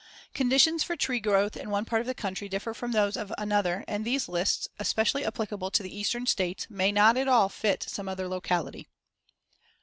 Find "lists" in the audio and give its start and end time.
4.27-4.67